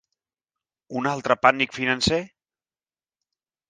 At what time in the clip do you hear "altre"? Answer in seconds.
1.13-1.39